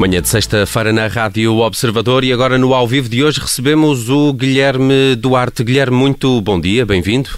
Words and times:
Manhã 0.00 0.22
de 0.22 0.30
sexta-feira 0.30 0.94
na 0.94 1.08
Rádio 1.08 1.58
Observador 1.58 2.24
e 2.24 2.32
agora 2.32 2.56
no 2.56 2.72
ao 2.72 2.88
vivo 2.88 3.06
de 3.06 3.22
hoje 3.22 3.38
recebemos 3.38 4.08
o 4.08 4.32
Guilherme 4.32 5.14
Duarte. 5.14 5.62
Guilherme, 5.62 5.94
muito 5.94 6.40
bom 6.40 6.58
dia, 6.58 6.86
bem-vindo. 6.86 7.28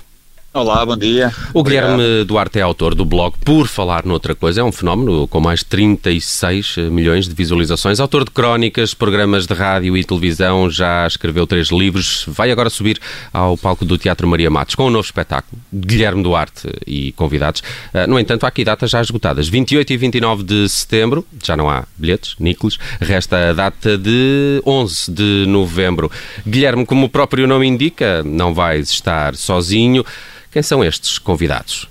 Olá, 0.54 0.84
bom 0.84 0.98
dia. 0.98 1.32
O 1.54 1.60
Obrigado. 1.60 1.96
Guilherme 1.96 2.24
Duarte 2.26 2.58
é 2.58 2.62
autor 2.62 2.94
do 2.94 3.06
blog 3.06 3.34
Por 3.42 3.66
Falar 3.66 4.04
Noutra 4.04 4.34
Coisa, 4.34 4.60
é 4.60 4.64
um 4.64 4.70
fenómeno 4.70 5.26
com 5.26 5.40
mais 5.40 5.60
de 5.60 5.64
36 5.64 6.76
milhões 6.90 7.26
de 7.26 7.34
visualizações. 7.34 7.98
Autor 7.98 8.22
de 8.26 8.32
crónicas, 8.32 8.92
programas 8.92 9.46
de 9.46 9.54
rádio 9.54 9.96
e 9.96 10.04
televisão, 10.04 10.68
já 10.68 11.06
escreveu 11.06 11.46
três 11.46 11.68
livros. 11.68 12.26
Vai 12.28 12.50
agora 12.50 12.68
subir 12.68 13.00
ao 13.32 13.56
palco 13.56 13.86
do 13.86 13.96
Teatro 13.96 14.28
Maria 14.28 14.50
Matos 14.50 14.74
com 14.74 14.88
um 14.88 14.90
novo 14.90 15.06
espetáculo, 15.06 15.58
Guilherme 15.72 16.22
Duarte 16.22 16.68
e 16.86 17.12
convidados. 17.12 17.62
Ah, 17.94 18.06
No 18.06 18.18
entanto, 18.18 18.44
há 18.44 18.48
aqui 18.48 18.62
datas 18.62 18.90
já 18.90 19.00
esgotadas. 19.00 19.48
28 19.48 19.90
e 19.94 19.96
29 19.96 20.42
de 20.42 20.68
setembro, 20.68 21.26
já 21.42 21.56
não 21.56 21.70
há 21.70 21.84
bilhetes, 21.96 22.36
Nicolas. 22.38 22.78
Resta 23.00 23.48
a 23.48 23.52
data 23.54 23.96
de 23.96 24.60
11 24.66 25.10
de 25.10 25.46
novembro. 25.48 26.10
Guilherme, 26.46 26.84
como 26.84 27.06
o 27.06 27.08
próprio 27.08 27.48
nome 27.48 27.66
indica, 27.66 28.22
não 28.22 28.52
vais 28.52 28.90
estar 28.90 29.34
sozinho. 29.34 30.04
Quem 30.52 30.62
são 30.62 30.84
estes 30.84 31.18
convidados? 31.18 31.88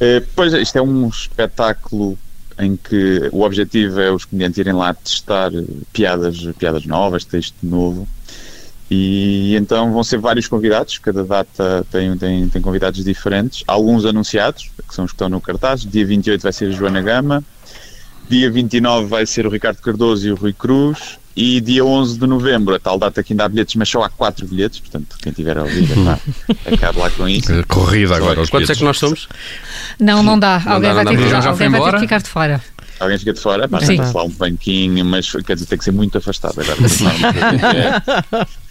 Eh, 0.00 0.22
Pois 0.34 0.52
é, 0.52 0.60
isto 0.60 0.76
é 0.76 0.82
um 0.82 1.08
espetáculo 1.08 2.18
em 2.58 2.76
que 2.76 3.28
o 3.32 3.42
objetivo 3.42 4.00
é 4.00 4.10
os 4.10 4.24
comediantes 4.24 4.58
irem 4.58 4.72
lá 4.72 4.94
testar 4.94 5.50
piadas, 5.92 6.38
piadas 6.58 6.86
novas, 6.86 7.24
texto 7.24 7.56
novo. 7.62 8.08
E 8.90 9.56
então 9.56 9.92
vão 9.92 10.04
ser 10.04 10.18
vários 10.18 10.46
convidados, 10.46 10.98
cada 10.98 11.24
data 11.24 11.84
tem, 11.90 12.16
tem, 12.16 12.48
tem 12.48 12.62
convidados 12.62 13.04
diferentes, 13.04 13.64
alguns 13.66 14.04
anunciados, 14.04 14.70
que 14.88 14.94
são 14.94 15.04
os 15.04 15.10
que 15.10 15.16
estão 15.16 15.28
no 15.28 15.40
cartaz. 15.40 15.80
Dia 15.80 16.06
28 16.06 16.40
vai 16.40 16.52
ser 16.52 16.66
a 16.66 16.70
Joana 16.70 17.02
Gama, 17.02 17.42
dia 18.28 18.50
29 18.50 19.06
vai 19.06 19.26
ser 19.26 19.46
o 19.46 19.50
Ricardo 19.50 19.78
Cardoso 19.78 20.28
e 20.28 20.32
o 20.32 20.36
Rui 20.36 20.52
Cruz, 20.52 21.18
e 21.36 21.60
dia 21.60 21.84
11 21.84 22.18
de 22.18 22.26
novembro, 22.26 22.74
a 22.74 22.78
tal 22.78 22.98
data 22.98 23.22
que 23.22 23.34
ainda 23.34 23.44
há 23.44 23.48
bilhetes, 23.48 23.74
mas 23.74 23.88
só 23.88 24.02
há 24.02 24.08
quatro 24.08 24.46
bilhetes, 24.46 24.80
portanto, 24.80 25.16
quem 25.22 25.32
tiver 25.32 25.58
a 25.58 25.62
ouvir, 25.64 25.86
acabe 26.72 26.98
lá 26.98 27.10
com 27.10 27.28
isso. 27.28 27.52
Corrida 27.68 28.16
agora. 28.16 28.40
aos 28.40 28.48
Quantos 28.48 28.70
é 28.70 28.74
que 28.74 28.84
nós 28.84 28.98
somos? 28.98 29.28
Não, 30.00 30.22
não 30.22 30.38
dá. 30.38 30.62
Não 30.64 30.72
alguém 30.72 30.88
dá, 30.88 30.94
vai, 30.94 31.04
não 31.04 31.12
ter, 31.12 31.18
dá. 31.18 31.40
que, 31.40 31.48
alguém 31.48 31.68
vai 31.68 31.80
ter 31.82 31.92
que 31.92 32.00
ficar 32.00 32.22
de 32.22 32.28
fora. 32.28 32.62
Alguém 32.98 33.18
fica 33.18 33.34
de 33.34 33.40
fora, 33.40 33.68
pá, 33.68 33.80
Sim. 33.80 33.98
tem 33.98 34.12
lá 34.12 34.24
um 34.24 34.30
banquinho, 34.30 35.04
mas 35.04 35.30
quer 35.30 35.54
dizer, 35.54 35.66
tem 35.66 35.76
que 35.76 35.84
ser 35.84 35.92
muito 35.92 36.16
afastado 36.16 36.58
agora. 36.58 36.78
É. 38.42 38.46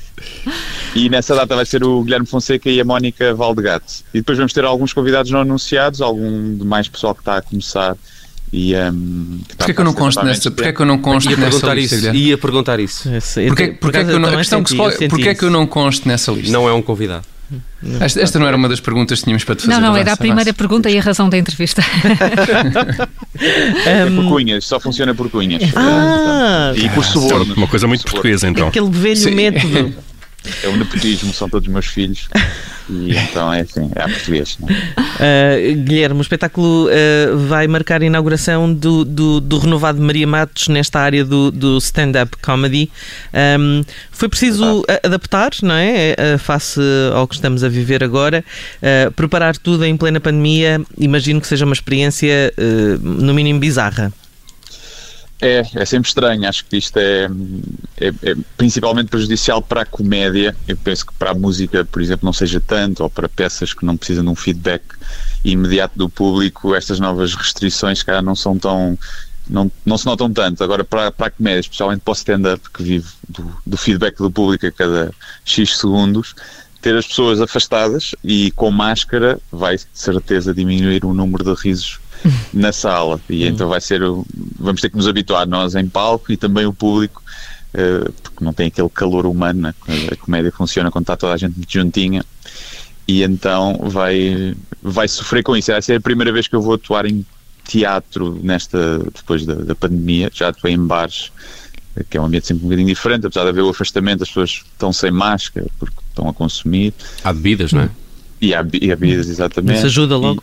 E 0.95 1.09
nessa 1.09 1.36
data 1.36 1.55
vai 1.55 1.66
ser 1.66 1.83
o 1.83 2.02
Guilherme 2.03 2.25
Fonseca 2.25 2.69
e 2.69 2.80
a 2.80 2.86
Mónica 2.86 3.33
Valdegato. 3.33 3.95
E 4.13 4.19
depois 4.19 4.38
vamos 4.38 4.53
ter 4.53 4.63
alguns 4.63 4.93
convidados 4.93 5.30
não 5.30 5.41
anunciados, 5.41 6.02
algum 6.02 6.58
de 6.58 6.63
mais 6.63 6.88
pessoal 6.88 7.13
que 7.13 7.19
está 7.19 7.38
a 7.38 7.41
começar. 7.41 7.97
E, 8.54 8.74
um, 8.76 9.40
que 9.48 9.54
está 9.54 9.66
Porquê 9.66 9.74
que 9.74 9.82
eu 9.82 9.86
não 9.86 9.94
consto 9.94 10.24
nessa? 10.24 10.52
Porquê 10.52 10.72
que 10.74 10.80
eu 10.82 10.86
não 10.86 10.98
consto 10.98 11.30
Ia 11.30 11.36
nessa 11.38 11.50
perguntar 11.52 11.74
lista, 11.74 11.96
isso. 11.96 12.14
Ia 12.16 12.38
perguntar 12.38 12.80
isso. 12.80 13.10
Porquê, 13.48 13.68
porquê 13.80 14.06
que 14.06 14.12
eu 14.12 14.20
não, 14.20 14.30
a 14.30 14.38
questão 14.38 14.64
que 14.64 14.70
se 14.70 14.76
coloca- 14.78 15.08
porquê 15.10 15.36
que 15.36 15.44
eu 15.46 15.52
não 15.52 15.68
consto 15.68 16.08
nessa 16.08 16.32
lista? 16.32 16.52
Não 16.52 16.68
é 16.70 16.73
um 16.73 16.82
convidado. 16.82 17.26
Esta, 18.00 18.22
esta 18.22 18.40
não 18.40 18.48
era 18.48 18.58
uma 18.58 18.68
das 18.68 18.80
perguntas 18.80 19.20
que 19.20 19.26
tínhamos 19.26 19.44
para 19.44 19.56
te 19.56 19.66
fazer. 19.66 19.73
Não, 19.73 19.90
não, 19.90 19.96
era 19.98 20.14
a 20.14 20.18
primeira 20.18 20.42
avança. 20.50 20.54
pergunta 20.58 20.90
e 20.90 20.98
a 20.98 21.02
razão 21.02 21.30
da 21.30 21.38
entrevista. 21.38 21.84
É 23.86 24.06
por 24.06 24.26
cunhas, 24.30 24.66
só 24.66 24.80
funciona 24.80 25.14
por 25.14 25.30
cunhas. 25.30 25.62
Ah, 25.76 26.72
e 26.76 26.90
por 26.90 27.04
Isto 27.04 27.20
é 27.20 27.22
suborno. 27.22 27.54
uma 27.56 27.68
coisa 27.68 27.86
muito 27.88 28.02
Suborno. 28.02 28.22
portuguesa, 28.22 28.48
então. 28.48 28.68
aquele 28.70 28.90
velho 28.90 29.16
Sim. 29.18 29.32
método. 29.36 29.94
É 30.64 30.68
o 30.70 30.78
nepotismo, 30.78 31.34
são 31.34 31.50
todos 31.50 31.68
meus 31.68 31.86
filhos. 31.88 32.28
E 32.89 33.17
então 33.17 33.52
é 33.52 33.61
assim, 33.61 33.89
é 33.95 34.02
a 34.03 34.08
português. 34.08 34.58
É? 35.17 35.73
Uh, 35.75 35.83
Guilherme, 35.83 36.19
o 36.19 36.22
espetáculo 36.22 36.88
uh, 36.88 37.38
vai 37.47 37.67
marcar 37.67 38.02
a 38.02 38.05
inauguração 38.05 38.72
do, 38.72 39.03
do, 39.03 39.39
do 39.42 39.58
renovado 39.58 40.02
Maria 40.02 40.27
Matos 40.27 40.67
nesta 40.67 40.99
área 40.99 41.26
do, 41.26 41.52
do 41.52 41.77
stand-up 41.77 42.37
comedy. 42.42 42.92
Um, 43.60 43.83
foi 44.11 44.30
preciso 44.30 44.86
a- 44.87 45.08
adaptar, 45.08 45.52
não 45.64 45.76
é? 45.76 46.15
Uh, 46.36 46.37
face 46.37 46.80
ao 47.14 47.27
que 47.27 47.36
estamos 47.36 47.64
a 47.64 47.70
viver 47.70 48.04
agora. 48.04 48.43
Uh, 48.77 49.11
preparar 49.11 49.58
tudo 49.58 49.83
em 49.86 49.98
plena 49.98 50.20
pandemia, 50.20 50.81
imagino 50.98 51.42
que 51.42 51.48
seja 51.48 51.65
uma 51.65 51.73
experiência, 51.73 52.54
no 53.02 53.33
mínimo, 53.33 53.60
bizarra. 53.60 54.11
É, 55.42 55.64
é 55.76 55.86
sempre 55.86 56.08
estranho. 56.08 56.48
Acho 56.48 56.66
que 56.66 56.78
isto 56.78 56.98
é, 56.98 57.28
é, 57.98 58.08
é 58.08 58.36
principalmente 58.58 59.10
prejudicial 59.10 59.62
para 59.62 59.82
a 59.82 59.86
comédia. 59.86 60.56
Eu 60.68 60.78
penso 60.78 61.06
que 61.06 61.14
para 61.14 61.32
a 61.32 61.34
música, 61.34 61.84
por 61.84 62.02
exemplo, 62.02 62.26
não 62.26 62.34
seja 62.34 62.62
tanto, 62.62 63.04
ou 63.04 63.10
para 63.10 63.28
peças 63.28 63.73
que 63.73 63.86
não 63.86 63.98
precisam 63.98 64.23
de 64.23 64.30
um 64.30 64.36
feedback 64.36 64.84
imediato 65.44 65.98
do 65.98 66.10
público, 66.10 66.73
estas 66.73 67.00
novas 67.00 67.36
restrições, 67.36 68.02
cara, 68.02 68.22
não 68.22 68.36
são 68.36 68.58
tão. 68.58 68.98
Não, 69.48 69.72
não 69.86 69.96
se 69.96 70.08
notam 70.08 70.32
tanto. 70.34 70.64
Agora, 70.64 70.84
para, 70.84 71.12
para 71.12 71.28
a 71.28 71.30
comédia, 71.30 71.60
especialmente 71.60 72.02
para 72.02 72.12
o 72.12 72.16
stand-up, 72.16 72.67
que 72.72 72.82
vive 72.82 73.08
do, 73.30 73.56
do 73.64 73.78
feedback 73.78 74.17
do 74.17 74.32
público 74.32 74.66
a 74.66 74.72
cada 74.72 75.14
X 75.44 75.78
segundos, 75.78 76.34
ter 76.86 76.96
as 76.96 77.08
pessoas 77.08 77.42
afastadas 77.42 78.14
e 78.23 78.52
com 78.52 78.70
máscara 78.70 79.40
vai, 79.52 79.76
de 79.76 79.88
certeza, 79.92 80.54
diminuir 80.54 81.04
o 81.04 81.16
número 81.16 81.44
de 81.44 81.60
risos 81.60 82.00
na 82.54 82.72
sala. 82.72 83.20
E 83.28 83.44
então 83.48 83.68
vai 83.68 83.82
ser 83.82 84.02
vamos 84.60 84.82
ter 84.82 84.92
que 84.92 84.96
nos 84.96 85.08
habituar 85.08 85.48
nós 85.48 85.73
em 85.73 85.90
palco 85.90 86.32
e 86.32 86.38
também 86.38 86.68
o 86.68 86.72
público 86.72 87.23
eh, 87.73 88.08
porque 88.22 88.46
não 88.46 88.54
tem 88.54 88.68
aquele 88.68 88.90
calor 88.90 89.26
humano 89.26 89.62
né? 89.62 89.73
a 90.12 90.16
comédia 90.16 90.52
funciona 90.52 90.92
quando 90.92 91.06
está 91.06 91.18
toda 91.18 91.34
a 91.34 91.38
gente 91.38 91.56
juntinha. 91.68 92.23
E 93.08 93.23
então 93.23 93.80
vai 93.86 94.56
vai 94.84 95.08
sofrer 95.08 95.42
com 95.42 95.58
isso. 95.58 95.72
Vai 95.72 95.82
ser 95.82 95.96
a 95.96 96.02
primeira 96.02 96.32
vez 96.32 96.48
que 96.48 96.56
eu 96.56 96.62
vou 96.62 96.76
atuar 96.76 97.08
em 97.08 97.26
teatro 97.67 98.40
nesta 98.44 99.00
depois 99.00 99.44
da, 99.44 99.56
da 99.56 99.73
pandemia. 99.73 100.30
Já 100.32 100.50
atuei 100.50 100.73
em 100.76 100.86
bares 100.86 101.32
eh, 101.96 102.06
que 102.08 102.16
é 102.16 102.22
um 102.22 102.26
ambiente 102.26 102.46
sempre 102.46 102.62
um 102.64 102.67
bocadinho 102.67 102.90
diferente. 102.90 103.26
Apesar 103.26 103.42
de 103.42 103.50
haver 103.50 103.64
o 103.64 103.70
afastamento 103.70 104.22
as 104.22 104.30
pessoas 104.30 104.64
estão 104.72 104.94
sem 104.94 105.10
máscara 105.10 105.66
porque 105.80 106.05
estão 106.15 106.30
a 106.30 106.33
consumir 106.33 106.93
Há 107.23 107.33
bebidas, 107.33 107.73
não 107.73 107.81
é? 107.81 107.89
e 108.42 108.53
há, 108.55 108.65
e 108.81 108.92
há 108.92 108.95
bebidas 108.95 109.27
exatamente 109.30 109.77
Isso 109.77 109.86
ajuda 109.87 110.15
logo. 110.17 110.42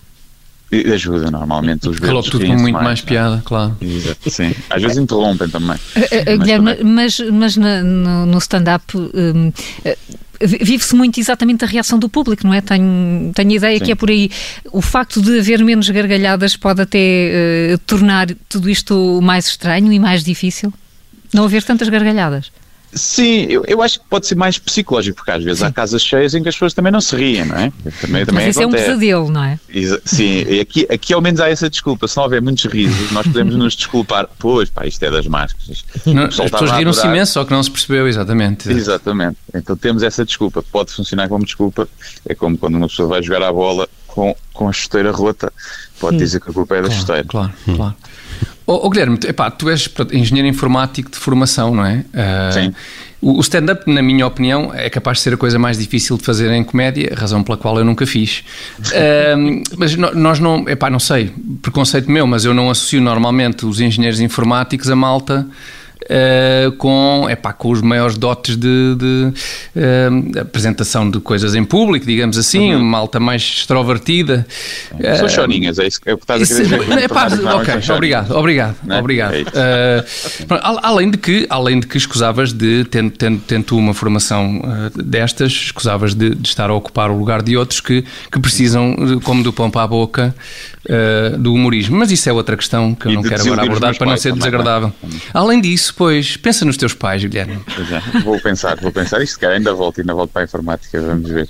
e, 0.71 0.88
e 0.88 0.93
ajuda 0.93 1.31
normalmente 1.31 1.88
os 1.88 1.99
verdes 1.99 2.31
tudo 2.31 2.44
com 2.47 2.53
muito 2.59 2.75
mais 2.75 3.00
não 3.00 3.06
é? 3.06 3.09
piada, 3.09 3.43
claro. 3.44 3.77
Exato, 3.81 4.31
sim. 4.31 4.55
Às 4.69 4.82
vezes 4.82 4.99
interrompem 4.99 5.49
também. 5.49 5.77
Eh, 5.97 6.09
eh, 6.11 6.25
Mas 6.37 6.38
Guilherme, 6.38 6.75
também- 6.77 6.93
mas, 6.94 7.21
mas 7.32 7.56
na- 7.56 7.82
no, 7.82 8.27
no 8.27 8.38
stand-up 8.38 8.84
hum, 8.97 9.53
eh, 9.84 9.97
vive-se 10.41 10.94
muito 10.97 11.21
exatamente 11.21 11.61
da 11.61 11.66
reação 11.66 11.99
do 11.99 12.09
público, 12.09 12.44
não 12.47 12.53
é? 12.53 12.61
Tenho, 12.61 13.31
tenho 13.34 13.50
a 13.50 13.55
ideia 13.55 13.78
Sim. 13.78 13.84
que 13.84 13.93
é 13.93 13.94
por 13.94 14.11
aí. 14.11 14.28
O 14.72 14.81
facto 14.82 15.22
de 15.22 15.38
haver 15.38 15.62
menos 15.65 15.88
gargalhadas 15.88 16.56
pode 16.56 16.82
até 16.82 16.99
eh, 16.99 17.78
tornar 17.87 18.28
tudo 18.49 18.69
isto 18.69 19.21
mais 19.22 19.47
estranho 19.47 19.93
e 19.93 19.99
mais 20.00 20.25
difícil? 20.25 20.72
Não 21.32 21.44
haver 21.44 21.62
tantas 21.62 21.88
gargalhadas. 21.88 22.50
Sim, 22.95 23.47
eu, 23.49 23.65
eu 23.67 23.81
acho 23.81 24.01
que 24.01 24.07
pode 24.09 24.27
ser 24.27 24.35
mais 24.35 24.59
psicológico, 24.59 25.17
porque 25.17 25.31
às 25.31 25.43
vezes 25.43 25.63
há 25.63 25.73
casas 25.73 26.03
cheias 26.03 26.35
em 26.35 26.43
que 26.43 26.49
as 26.51 26.55
pessoas 26.55 26.75
também 26.75 26.93
não 26.93 27.01
se 27.01 27.17
riem, 27.17 27.47
não 27.47 27.57
é? 27.57 27.73
Também, 28.01 28.27
também 28.27 28.47
Mas 28.47 28.49
isso 28.49 28.63
é 28.63 28.67
um 28.67 28.69
acontece. 28.69 28.87
pesadelo, 28.87 29.31
não 29.31 29.45
é? 29.45 29.59
Sim, 30.05 30.45
e 30.47 30.61
aqui, 30.61 30.87
aqui 30.91 31.15
ao 31.15 31.21
menos 31.23 31.41
há 31.41 31.49
essa 31.49 31.71
desculpa. 31.71 32.07
Se 32.07 32.17
não 32.17 32.25
houver 32.25 32.43
muitos 32.43 32.65
risos, 32.67 33.11
nós 33.11 33.27
podemos 33.27 33.57
nos 33.57 33.75
desculpar. 33.75 34.29
Pois, 34.39 34.69
pá, 34.69 34.87
isto 34.87 35.03
é 35.05 35.11
das 35.11 35.27
máscaras. 35.27 35.85
Não, 36.05 36.25
as 36.25 36.37
pessoas 36.37 36.71
riram-se 36.73 37.07
imenso, 37.07 37.33
só 37.33 37.45
que 37.45 37.53
não 37.53 37.63
se 37.63 37.71
percebeu 37.71 38.07
exatamente. 38.07 38.71
Exatamente. 38.71 39.39
Então 39.55 39.75
temos 39.77 40.03
essa 40.03 40.25
desculpa. 40.25 40.63
Pode 40.63 40.93
funcionar 40.93 41.29
como 41.29 41.45
desculpa. 41.45 41.89
É 42.29 42.35
como 42.35 42.59
quando 42.59 42.75
uma 42.75 42.89
pessoa 42.89 43.09
vai 43.09 43.23
jogar 43.23 43.43
a 43.43 43.53
bola 43.53 43.89
com, 44.07 44.37
com 44.53 44.69
a 44.69 44.73
chuteira 44.73 45.11
rota. 45.11 45.51
Pode 45.99 46.19
dizer 46.19 46.41
que 46.41 46.51
a 46.51 46.53
culpa 46.53 46.77
é 46.77 46.83
da 46.83 46.91
chuteira. 46.91 47.25
Claro, 47.25 47.53
claro. 47.75 47.95
Ó 48.66 48.87
ó, 48.87 48.88
Guilherme, 48.88 49.16
tu- 49.19 49.26
epá, 49.28 49.50
tu 49.50 49.69
és 49.69 49.91
engenheiro 50.12 50.48
informático 50.48 51.10
de 51.10 51.16
formação, 51.19 51.75
não 51.75 51.84
é? 51.84 52.04
Ah, 52.15 52.50
Sim. 52.53 52.75
O 53.20 53.38
o 53.38 53.41
stand-up, 53.41 53.88
na 53.88 54.03
minha 54.03 54.26
opinião, 54.26 54.72
é 54.75 54.91
capaz 54.91 55.19
de 55.19 55.22
ser 55.25 55.34
a 55.34 55.37
coisa 55.37 55.56
mais 55.56 55.78
difícil 55.78 56.16
de 56.19 56.25
fazer 56.25 56.50
em 56.50 56.65
comédia, 56.65 57.12
razão 57.16 57.43
pela 57.44 57.56
qual 57.56 57.78
eu 57.78 57.84
nunca 57.84 58.04
fiz. 58.04 58.43
Ah, 58.93 59.37
mas 59.79 59.94
no- 59.96 60.12
nós 60.14 60.38
não, 60.40 60.69
epá, 60.69 60.90
não 60.90 60.99
sei, 60.99 61.32
preconceito 61.61 62.11
meu, 62.11 62.26
mas 62.26 62.44
eu 62.44 62.52
não 62.55 62.69
associo 62.70 63.00
normalmente 63.00 63.64
os 63.64 63.81
engenheiros 63.81 64.20
informáticos 64.20 64.90
a 64.90 64.96
malta 64.96 65.46
ah, 66.10 66.72
com, 66.78 67.26
epá, 67.31 67.52
com 67.52 67.70
os 67.70 67.81
maiores 67.82 68.16
dotes 68.19 68.56
de, 68.56 68.94
de, 68.96 69.32
ah, 69.76 70.40
apresentação 70.40 71.10
de 71.10 71.20
coisas 71.20 71.54
em 71.54 71.64
público, 71.64 72.06
digamos 72.06 72.37
assim, 72.38 72.75
uma 72.75 72.84
malta 72.84 73.19
mais 73.20 73.43
extrovertida. 73.43 74.46
São 75.16 75.26
Ah, 75.26 75.28
choninhas, 75.28 75.78
é 75.78 75.87
isso, 75.87 76.00
é 76.06 76.14
que 76.14 76.22
estás 76.22 76.43
a 76.43 76.46
querer 76.46 76.62
dizer. 76.64 76.99
é 76.99 77.08
pá, 77.08 77.28
Tornar-nos 77.28 77.44
mais 77.44 77.88
ok, 77.88 77.94
obrigado, 77.94 78.31
obrigado, 78.37 78.76
Não 78.84 78.96
é? 78.96 78.99
obrigado. 79.00 79.34
É. 79.34 80.04
Uh, 80.49 80.78
além 80.82 81.10
de 81.10 81.19
que, 81.19 81.46
além 81.49 81.81
de 81.81 81.87
que 81.87 81.96
escusavas 81.96 82.52
de, 82.52 82.84
tendo, 82.84 83.10
tendo, 83.10 83.40
tendo 83.40 83.76
uma 83.76 83.94
formação 83.94 84.58
uh, 84.60 85.02
destas, 85.02 85.52
escusavas 85.52 86.14
de, 86.14 86.34
de 86.34 86.49
estar 86.49 86.70
a 86.70 86.75
ocupar 86.75 87.10
o 87.10 87.19
lugar 87.19 87.43
de 87.43 87.56
outros 87.56 87.81
que, 87.81 88.04
que 88.31 88.40
precisam, 88.40 88.93
uh, 88.94 89.20
como 89.20 89.43
do 89.43 89.52
pão 89.52 89.70
para 89.70 89.82
a 89.82 89.87
boca, 89.87 90.34
uh, 90.88 91.38
do 91.38 91.52
humorismo. 91.54 91.96
Mas 91.99 92.10
isso 92.10 92.28
é 92.28 92.32
outra 92.32 92.56
questão 92.56 92.94
que 92.94 93.06
eu 93.06 93.12
E 93.12 93.14
não 93.14 93.22
quero 93.22 93.43
agora 93.43 93.62
abordar 93.62 93.96
para 93.96 94.06
não 94.06 94.16
ser 94.16 94.31
também, 94.31 94.38
desagradável. 94.40 94.93
Além 95.32 95.60
disso, 95.60 95.92
pois, 95.97 96.37
pensa 96.37 96.65
nos 96.65 96.77
teus 96.77 96.94
pais, 96.94 97.25
Guilherme. 97.25 97.61
É, 98.17 98.21
vou 98.21 98.41
pensar, 98.41 98.77
vou 98.81 98.93
pensar. 98.93 99.23
Isto, 99.23 99.39
cara, 99.39 99.55
ainda 99.55 99.73
volto, 99.75 100.00
ainda 100.00 100.15
volto 100.15 100.31
para 100.31 100.43
a 100.43 100.44
informática, 100.44 101.00
vamos 101.00 101.31
ver. 101.31 101.49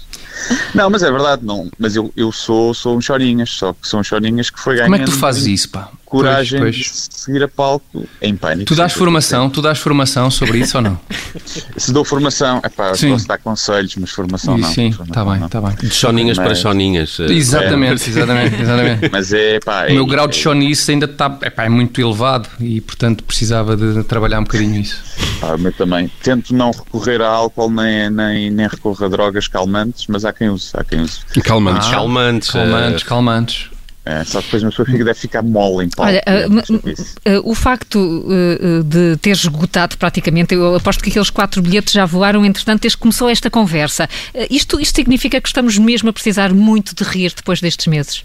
Não, 0.75 0.91
mas 0.91 1.03
é 1.03 1.11
verdade, 1.11 1.45
não. 1.45 1.71
Mas 1.79 1.97
eu, 1.97 2.13
eu 2.17 2.33
sou, 2.33 2.75
sou 2.75 2.97
um 2.97 3.01
chorinhas, 3.01 3.51
só 3.51 3.73
que 3.73 3.87
sou 3.87 4.01
um 4.01 4.05
chorinhas 4.05 4.51
que 4.51 4.61
foi 4.61 4.77
ganhando. 4.77 4.93
Como 4.93 4.97
é 4.97 5.05
que 5.05 5.11
tu 5.11 5.19
fazes 5.19 5.47
isso, 5.47 5.69
pá? 5.71 5.91
Coragem 6.13 6.61
Pois, 6.61 6.77
de 6.77 6.85
pois. 6.85 7.09
seguir 7.11 7.43
a 7.43 7.49
palco 7.49 8.07
em 8.21 8.37
pânico. 8.37 8.67
Tu 8.67 8.75
dás 8.75 8.93
formação, 8.93 9.49
tu 9.49 9.63
dás 9.63 9.79
formação 9.79 10.31
sobre 10.31 10.59
isso 10.59 10.77
ou 10.77 10.83
não? 10.83 11.01
Se 11.77 11.91
dou 11.93 12.05
formação, 12.05 12.61
é 12.63 12.69
pá, 12.69 12.91
posso 12.91 13.27
dar 13.27 13.39
conselhos, 13.39 13.97
mas 13.97 14.11
formação 14.11 14.59
não. 14.59 14.69
Sim, 14.69 14.89
está 14.91 15.25
bem, 15.25 15.45
está 15.45 15.61
bem. 15.61 15.75
De 15.77 15.91
choninhas 15.91 16.37
Mas- 16.37 16.47
para 16.47 16.55
choninhas. 16.55 17.19
eh, 17.19 17.33
Exatamente, 17.33 18.09
exatamente, 18.11 18.61
exatamente. 18.61 19.09
Mas 19.13 19.33
é 19.33 19.59
pá. 19.61 19.87
O 19.89 19.93
meu 19.93 20.05
é- 20.05 20.09
grau 20.09 20.29
de 20.29 20.37
chonice 20.37 20.91
ainda 20.93 21.07
está 21.07 21.39
é 21.57 21.69
muito 21.69 21.99
elevado 22.01 22.49
e, 22.61 22.81
portanto, 22.83 23.25
precisava 23.25 23.77
de 23.77 24.05
trabalhar 24.05 24.41
um 24.41 24.45
bocadinho 24.45 24.81
isso. 24.81 25.01
Pá, 25.41 25.55
o 25.55 25.59
meu 25.59 25.73
também. 25.73 26.11
Tento 26.23 26.55
não 26.55 26.71
recorrer 26.73 27.23
a 27.23 27.29
álcool 27.29 27.71
nem, 27.71 28.11
nem, 28.11 28.51
nem 28.51 28.69
recorrer 28.69 29.07
a 29.07 29.09
drogas 29.09 29.49
calmantes, 29.49 30.05
mas 30.09 30.25
há 30.27 30.33
quem 30.33 30.51
use. 30.51 30.71
Há 30.75 30.85
quem 30.85 31.01
use. 31.01 31.21
Calmantes. 31.43 31.89
Ah, 31.89 31.93
calmantes. 31.93 32.49
eh, 32.51 32.53
Calmantes, 32.53 33.03
calmantes. 33.03 33.72
É, 34.05 34.25
só 34.25 34.41
depois 34.41 34.63
uma 34.65 34.71
pessoa 34.71 34.85
fica, 34.85 35.05
deve 35.05 35.19
ficar 35.19 35.43
mole 35.43 35.87
em 35.87 35.89
palco. 35.89 36.11
Olha, 36.11 36.49
uma 36.49 36.65
chatice. 36.65 37.15
Uh, 37.25 37.41
o 37.45 37.55
facto 37.55 37.97
uh, 37.97 38.81
uh, 38.81 38.83
de 38.83 39.17
ter 39.19 39.31
esgotado 39.31 39.97
praticamente, 39.97 40.55
eu 40.55 40.75
aposto 40.75 41.05
que 41.05 41.11
aqueles 41.11 41.31
quatro 41.31 41.63
bilhetes 41.63 41.93
já 41.93 42.05
voaram, 42.05 42.45
entretanto, 42.45 42.83
desde 42.83 42.97
que 42.97 43.03
começou 43.03 43.29
esta 43.29 43.49
conversa. 43.49 44.09
Uh, 44.35 44.47
isto, 44.51 44.81
isto 44.81 44.97
significa 44.97 45.41
que 45.41 45.49
estamos 45.49 45.79
mesmo 45.79 46.11
a 46.11 46.13
precisar 46.13 46.53
muito 46.53 46.97
de 46.97 47.05
rir 47.09 47.33
depois 47.35 47.61
destes 47.61 47.87
meses? 47.87 48.25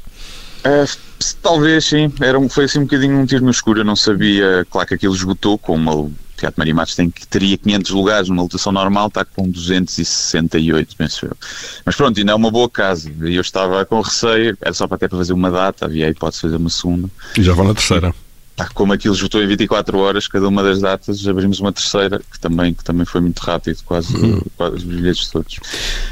Se- 1.19 1.35
talvez 1.35 1.85
sim, 1.85 2.11
Era 2.19 2.39
um, 2.39 2.49
foi 2.49 2.65
assim 2.65 2.79
um 2.79 2.83
bocadinho 2.83 3.19
um 3.19 3.25
tiro 3.25 3.45
no 3.45 3.51
escuro. 3.51 3.81
Eu 3.81 3.85
não 3.85 3.95
sabia, 3.95 4.65
claro 4.69 4.87
que 4.87 4.95
aquilo 4.95 5.13
esgotou, 5.13 5.57
como 5.57 5.91
o 5.91 6.11
Teatro 6.37 6.59
Maria 6.59 6.73
Matos 6.73 6.95
tem, 6.95 7.09
teria 7.29 7.57
500 7.57 7.91
lugares 7.91 8.29
numa 8.29 8.43
lotação 8.43 8.71
normal, 8.71 9.07
está 9.07 9.25
com 9.25 9.49
268, 9.49 10.95
penso 10.95 11.25
eu. 11.25 11.37
Mas 11.85 11.95
pronto, 11.95 12.19
ainda 12.19 12.31
é 12.31 12.35
uma 12.35 12.51
boa 12.51 12.69
casa. 12.69 13.11
Eu 13.21 13.41
estava 13.41 13.83
com 13.85 13.99
receio, 14.01 14.57
era 14.61 14.73
só 14.73 14.87
para 14.87 14.95
até 14.95 15.07
para 15.07 15.17
fazer 15.17 15.33
uma 15.33 15.49
data, 15.49 15.85
havia 15.85 16.05
a 16.05 16.09
hipótese 16.09 16.37
de 16.37 16.41
fazer 16.43 16.55
uma 16.57 16.69
segunda. 16.69 17.09
E 17.37 17.43
já 17.43 17.53
vão 17.53 17.65
na 17.65 17.73
terceira. 17.73 18.13
Pá, 18.57 18.67
como 18.73 18.91
aquilo 18.91 19.13
esgotou 19.13 19.41
em 19.43 19.45
24 19.45 19.99
horas, 19.99 20.27
cada 20.27 20.47
uma 20.47 20.63
das 20.63 20.81
datas, 20.81 21.27
abrimos 21.27 21.59
uma 21.59 21.71
terceira, 21.71 22.19
que 22.19 22.39
também, 22.39 22.73
que 22.73 22.83
também 22.83 23.05
foi 23.05 23.21
muito 23.21 23.37
rápido, 23.37 23.77
quase, 23.85 24.11
quase 24.57 24.77
os 24.77 24.83
bilhetes 24.83 25.27
todos. 25.27 25.59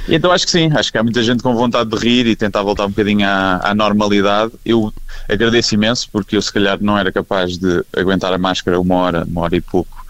E 0.08 0.14
então 0.14 0.32
acho 0.32 0.46
que 0.46 0.52
sim, 0.52 0.70
acho 0.72 0.92
que 0.92 0.98
há 1.00 1.02
muita 1.02 1.24
gente 1.24 1.42
com 1.42 1.56
vontade 1.56 1.90
de 1.90 1.98
rir 1.98 2.28
e 2.28 2.36
tentar 2.36 2.62
voltar 2.62 2.86
um 2.86 2.90
bocadinho 2.90 3.28
à, 3.28 3.72
à 3.72 3.74
normalidade. 3.74 4.52
Eu 4.64 4.94
agradeço 5.28 5.74
imenso, 5.74 6.08
porque 6.12 6.38
eu 6.38 6.42
se 6.42 6.54
calhar 6.54 6.78
não 6.80 6.96
era 6.96 7.12
capaz 7.12 7.58
de 7.58 7.84
aguentar 7.98 8.32
a 8.32 8.38
máscara 8.38 8.80
uma 8.80 8.94
hora, 8.94 9.26
uma 9.28 9.42
hora 9.42 9.56
e 9.56 9.62
pouco, 9.62 10.05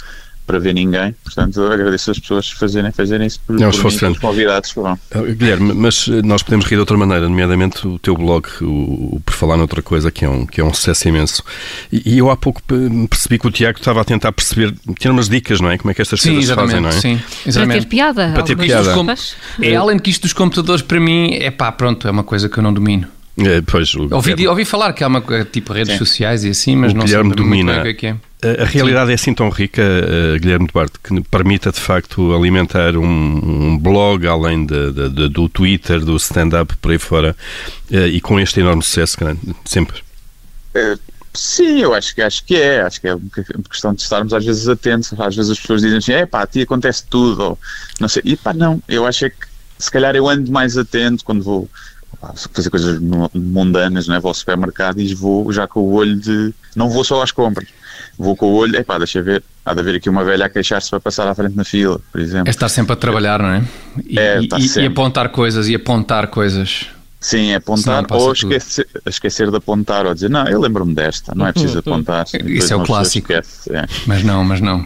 para 0.45 0.59
ver 0.59 0.73
ninguém. 0.73 1.15
Portanto, 1.23 1.59
eu 1.59 1.71
agradeço 1.71 2.11
as 2.11 2.19
pessoas 2.19 2.49
fazerem, 2.51 2.91
fazerem 2.91 3.25
isso 3.27 3.39
por, 3.45 3.59
É 3.61 3.67
um 3.67 3.71
por 3.71 3.83
mim, 3.91 3.97
grande. 3.97 4.15
os 4.15 4.19
convidados. 4.21 4.71
Foram. 4.71 4.99
Ah, 5.11 5.21
Guilherme, 5.21 5.73
mas 5.73 6.07
eh, 6.07 6.21
nós 6.23 6.43
podemos 6.43 6.65
rir 6.65 6.75
de 6.75 6.79
outra 6.81 6.97
maneira, 6.97 7.27
nomeadamente 7.27 7.87
o 7.87 7.97
teu 7.99 8.15
blog, 8.15 8.47
o, 8.61 9.15
o 9.15 9.21
Por 9.25 9.33
Falar 9.33 9.57
Noutra 9.57 9.81
Coisa, 9.81 10.11
que 10.11 10.23
é 10.25 10.29
um, 10.29 10.45
que 10.45 10.61
é 10.61 10.63
um 10.63 10.73
sucesso 10.73 11.07
imenso. 11.07 11.43
E, 11.91 12.13
e 12.13 12.17
eu 12.17 12.29
há 12.29 12.37
pouco 12.37 12.61
pe- 12.63 12.75
percebi 13.09 13.39
que 13.39 13.47
o 13.47 13.51
Tiago 13.51 13.77
estava 13.79 14.01
a 14.01 14.03
tentar 14.05 14.31
perceber, 14.31 14.73
ter 14.99 15.09
umas 15.09 15.27
dicas, 15.29 15.59
não 15.61 15.69
é? 15.71 15.77
Como 15.77 15.91
é 15.91 15.93
que 15.93 16.01
estas 16.01 16.21
Sim, 16.21 16.33
coisas 16.33 16.49
se 16.49 16.55
fazem, 16.55 16.79
não 16.81 16.89
é? 16.89 16.91
exatamente. 16.91 17.19
Sim, 17.19 17.25
Para 17.25 17.41
ter 17.43 17.49
exatamente. 17.49 17.87
piada? 17.87 18.31
Para 18.33 18.43
ter 18.43 18.57
piada. 18.57 18.83
desculpas? 18.83 19.35
É, 19.61 19.75
além 19.75 19.97
de 19.97 20.03
que 20.03 20.09
isto 20.09 20.21
dos 20.23 20.33
computadores, 20.33 20.81
para 20.81 20.99
mim, 20.99 21.33
é 21.33 21.49
pá, 21.51 21.71
pronto, 21.71 22.07
é 22.07 22.11
uma 22.11 22.23
coisa 22.23 22.47
que 22.49 22.57
eu 22.57 22.63
não 22.63 22.73
domino. 22.73 23.07
É, 23.37 23.61
pois, 23.61 23.93
Ouvi, 23.95 24.47
ouvi 24.47 24.63
falar 24.63 24.93
que 24.93 25.03
há 25.03 25.07
uma 25.07 25.19
coisa 25.19 25.43
tipo 25.43 25.73
redes 25.73 25.91
Sim. 25.93 25.97
sociais 25.99 26.45
e 26.45 26.49
assim, 26.51 26.73
mas 26.75 26.93
O 26.93 26.95
não 26.95 27.03
Guilherme 27.03 27.33
sei 27.35 27.43
muito 27.43 27.49
bem 27.49 27.65
domina. 27.65 27.79
o 27.79 27.83
que 27.83 27.87
é 27.89 27.93
que 27.93 28.07
é. 28.07 28.15
A, 28.61 28.65
realidade 28.65 29.11
é 29.11 29.13
assim 29.15 29.33
tão 29.33 29.49
rica, 29.49 29.81
eh, 29.81 30.37
Guilherme 30.39 30.67
Duarte, 30.71 30.93
que 31.03 31.21
permita 31.23 31.71
de 31.71 31.79
facto 31.79 32.33
alimentar 32.35 32.95
um, 32.97 33.03
um 33.05 33.77
blog 33.77 34.25
além 34.27 34.65
de- 34.65 34.91
de- 34.91 35.09
de- 35.09 35.29
do 35.29 35.47
Twitter, 35.49 35.99
do 35.99 36.15
stand-up 36.17 36.75
por 36.77 36.91
aí 36.91 36.99
fora, 36.99 37.35
eh, 37.91 38.07
e 38.07 38.21
com 38.21 38.39
este 38.39 38.59
enorme 38.59 38.83
sucesso, 38.83 39.17
grande, 39.19 39.39
sempre. 39.65 40.01
Eh, 40.73 40.97
Sim, 41.37 41.79
eu 41.81 41.93
acho 41.93 42.15
que, 42.15 42.21
acho 42.21 42.45
que 42.45 42.55
é. 42.55 42.79
Acho 42.81 43.01
que 43.01 43.09
é 43.09 43.13
uma 43.13 43.29
questão 43.69 43.93
de 43.93 44.01
estarmos 44.01 44.33
às 44.33 44.45
vezes 44.45 44.69
atentos. 44.69 45.11
Às 45.19 45.35
vezes 45.35 45.51
as 45.51 45.59
pessoas 45.59 45.81
dizem 45.81 45.97
assim: 45.97 46.13
é 46.13 46.25
pá, 46.25 46.43
a 46.43 46.47
ti 46.47 46.61
acontece 46.61 47.03
tudo. 47.09 47.43
Ou, 47.43 47.59
não 47.99 48.07
sei. 48.07 48.21
E 48.23 48.37
pá, 48.37 48.53
não. 48.53 48.81
Eu 48.87 49.05
acho 49.05 49.25
é 49.25 49.29
que 49.29 49.35
se 49.77 49.91
calhar 49.91 50.15
eu 50.15 50.29
ando 50.29 50.49
mais 50.49 50.77
atento 50.77 51.25
quando 51.25 51.43
vou 51.43 51.69
fazer 52.53 52.69
coisas 52.69 53.01
mu- 53.01 53.29
mundanas, 53.33 54.07
não 54.07 54.15
é? 54.15 54.19
Vou 54.21 54.29
ao 54.29 54.33
supermercado 54.33 55.01
e 55.01 55.13
vou 55.13 55.51
já 55.51 55.67
com 55.67 55.81
o 55.81 55.91
olho 55.95 56.15
de. 56.15 56.53
Não 56.73 56.89
vou 56.89 57.03
só 57.03 57.21
às 57.21 57.33
compras. 57.33 57.67
Vou 58.17 58.35
com 58.35 58.45
o 58.47 58.53
olho, 58.53 58.75
é 58.77 58.83
pá, 58.83 58.97
deixa 58.97 59.21
ver. 59.21 59.43
Há 59.65 59.73
de 59.73 59.79
haver 59.81 59.95
aqui 59.95 60.09
uma 60.09 60.23
velha 60.23 60.45
a 60.45 60.49
queixar-se 60.49 60.89
para 60.89 60.99
passar 60.99 61.27
à 61.27 61.35
frente 61.35 61.55
na 61.55 61.63
fila, 61.65 61.99
por 62.11 62.21
exemplo. 62.21 62.47
É 62.47 62.51
estar 62.51 62.69
sempre 62.69 62.93
a 62.93 62.95
trabalhar, 62.95 63.39
não 63.41 63.49
é? 63.49 63.63
E, 64.05 64.17
É, 64.19 64.39
e- 64.39 64.43
está 64.45 64.57
e- 64.59 64.83
e 64.83 64.85
apontar 64.87 65.29
coisas 65.29 65.67
e 65.67 65.75
apontar 65.75 66.27
coisas. 66.27 66.87
Sim, 67.19 67.51
é 67.51 67.55
apontar 67.55 68.05
ou 68.11 68.31
esquecer, 68.33 68.87
esquecer 69.07 69.49
de 69.49 69.57
apontar 69.57 70.05
ou 70.05 70.13
dizer, 70.13 70.29
não, 70.29 70.47
eu 70.47 70.61
lembro-me 70.61 70.93
desta, 70.93 71.33
não 71.35 71.47
é 71.47 71.51
preciso 71.51 71.79
apontar. 71.79 72.25
Isso 72.45 72.71
é 72.71 72.75
o 72.75 72.83
clássico. 72.83 73.31
esquece, 73.33 73.75
é. 73.75 73.85
Mas 74.05 74.23
não, 74.23 74.43
mas 74.43 74.61
não. 74.61 74.85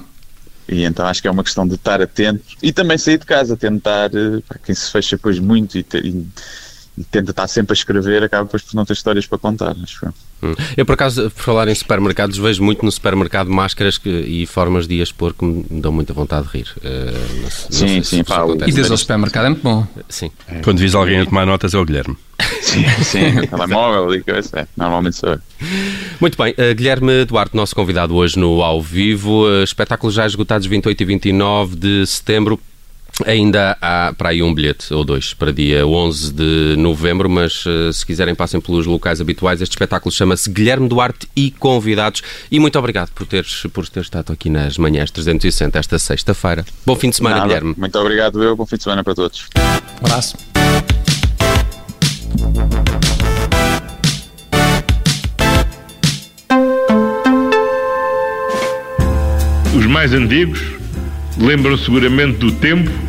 E 0.68 0.84
então 0.84 1.06
acho 1.06 1.22
que 1.22 1.28
é 1.28 1.32
uma 1.32 1.44
questão 1.44 1.68
de 1.68 1.74
estar 1.76 2.02
atento 2.02 2.42
e 2.64 2.72
também 2.72 2.98
sair 2.98 3.18
de 3.18 3.26
casa, 3.26 3.58
tentar, 3.58 4.12
eh, 4.14 4.40
pá, 4.48 4.56
quem 4.64 4.74
se 4.74 4.90
fecha 4.92 5.16
depois 5.18 5.38
muito 5.40 5.78
e, 5.78 5.86
e- 5.96 6.08
e 6.08 6.26
tenta 7.12 7.32
estar 7.32 7.48
sempre 7.48 7.74
a 7.74 7.76
escrever, 7.76 8.24
acaba 8.24 8.44
depois 8.46 8.64
por 8.64 8.76
não 8.76 8.86
ter 8.86 8.94
histórias 8.94 9.26
para 9.28 9.38
contar. 9.38 9.76
Hum. 10.42 10.54
Eu, 10.78 10.86
por 10.86 10.94
acaso, 10.94 11.30
por 11.32 11.44
falar 11.44 11.68
em 11.68 11.76
supermercados, 11.76 12.38
vejo 12.38 12.64
muito 12.64 12.84
no 12.86 12.92
supermercado 12.92 13.50
máscaras 13.50 13.98
que- 13.98 14.10
e 14.10 14.46
formas 14.46 14.88
de 14.88 15.02
as 15.02 15.12
pôr 15.12 15.34
que 15.34 15.44
me 15.44 15.66
dão 15.82 15.92
muita 15.92 16.14
vontade 16.14 16.48
de 16.48 16.58
rir. 16.58 16.68
Eh, 16.84 17.12
não 17.42 17.50
sei- 17.50 17.68
não 17.70 17.88
Sim, 17.96 18.04
sim, 18.04 18.24
pá. 18.24 18.46
E 18.68 18.72
desde 18.72 18.92
ao 18.92 18.98
supermercado 18.98 19.46
é 19.46 19.50
muito 19.50 19.64
bom. 19.64 19.86
Sim. 20.08 20.32
Quando 20.64 20.80
vis 20.80 20.96
alguém 20.96 21.20
a 21.20 21.26
tomar 21.26 21.46
notas 21.46 21.74
é 21.74 21.78
o 21.78 21.86
Guilherme. 21.86 22.16
Sim, 22.62 22.86
sim, 23.04 23.38
o 23.40 23.48
telemóvel 23.48 24.16
e 24.16 24.22
coisa, 24.24 24.60
é, 24.62 24.68
normalmente 24.78 25.16
sou 25.18 25.30
eu. 25.34 25.40
Muito 26.22 26.38
bem, 26.42 26.54
eh, 26.58 26.74
Guilherme 26.74 27.26
Duarte, 27.26 27.54
nosso 27.56 27.76
convidado 27.76 28.16
hoje 28.16 28.38
no 28.40 28.62
Ao 28.62 28.82
Vivo. 28.82 29.50
Eh, 29.50 29.64
espetáculos 29.64 30.14
já 30.16 30.26
esgotados 30.26 30.66
28 30.68 31.02
e 31.02 31.06
29 31.06 31.76
de 31.76 32.06
setembro. 32.06 32.58
Ainda 33.26 33.78
há 33.82 34.14
para 34.18 34.30
aí 34.30 34.42
um 34.42 34.54
bilhete 34.54 34.94
ou 34.94 35.04
dois 35.04 35.34
para 35.34 35.52
dia 35.52 35.86
11 35.86 36.34
de 36.34 36.76
novembro, 36.78 37.30
mas 37.30 37.64
eh, 37.68 37.92
se 37.92 38.06
quiserem 38.06 38.34
passem 38.34 38.62
pelos 38.62 38.86
locais 38.86 39.20
habituais. 39.20 39.62
Este 39.62 39.74
espetáculo 39.74 40.12
chama-se 40.12 40.50
Guilherme 40.50 40.88
Duarte 40.88 41.28
e 41.36 41.52
Convidados. 41.52 42.22
E 42.50 42.60
muito 42.60 42.80
obrigado 42.80 43.10
por 43.12 43.28
teres, 43.28 43.64
por 43.74 43.88
teres 43.90 44.08
estado 44.08 44.32
aqui 44.32 44.50
nas 44.50 44.78
manhãs 44.78 45.12
360 45.12 45.78
esta 45.78 46.00
sexta-feira. 46.00 46.66
Bom 46.86 46.96
fim 46.96 47.10
de 47.10 47.18
semana, 47.18 47.38
Nada, 47.38 47.48
Guilherme. 47.48 47.76
Muito 47.78 48.00
obrigado, 48.00 48.42
eu. 48.42 48.56
Bom 48.56 48.66
fim 48.66 48.78
de 48.78 48.84
semana 48.84 49.04
para 49.04 49.16
todos. 49.16 49.48
Um 50.02 50.06
abraço. 50.06 50.38
Os 59.76 59.86
mais 59.86 60.14
antigos 60.14 60.62
lembram 61.38 61.78
seguramente 61.78 62.38
do 62.38 62.52
tempo 62.52 63.09